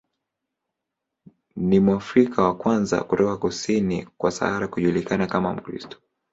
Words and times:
Ni 1.55 1.79
Mwafrika 1.79 2.43
wa 2.43 2.55
kwanza 2.57 3.03
kutoka 3.03 3.37
kusini 3.37 4.05
kwa 4.17 4.31
Sahara 4.31 4.67
kujulikana 4.67 5.27
kama 5.27 5.53
Mkristo. 5.53 5.97